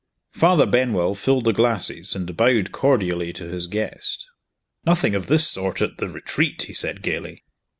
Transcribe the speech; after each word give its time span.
Father 0.31 0.65
Benwell 0.65 1.13
filled 1.13 1.45
the 1.45 1.53
glasses 1.53 2.15
and 2.15 2.35
bowed 2.35 2.71
cordially 2.71 3.31
to 3.33 3.47
his 3.47 3.67
guest. 3.67 4.25
"Nothing 4.83 5.13
of 5.13 5.27
this 5.27 5.47
sort 5.47 5.79
at 5.79 5.97
The 5.99 6.07
Retreat!" 6.07 6.63
he 6.63 6.73
said 6.73 7.03
gayly. 7.03 7.43